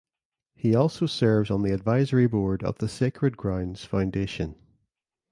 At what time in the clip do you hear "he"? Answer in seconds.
0.55-0.73